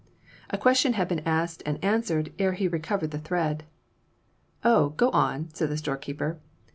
[0.49, 3.65] A question had been asked and answered ere he recovered the thread.
[4.63, 6.39] "Oh, go on," said the storekeeper.